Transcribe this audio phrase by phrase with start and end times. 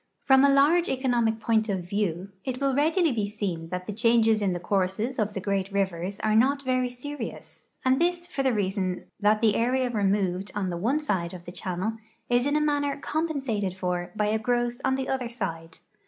[0.25, 4.41] From a large economic point of view, it will readil}^ be seen that the changes
[4.41, 8.51] in the courses of the great rivers are not very serious, and this for the
[8.51, 11.97] reason that the area removed on the one side of the channel
[12.31, 15.77] is in a manner compensated for b}'' a growth on the other side.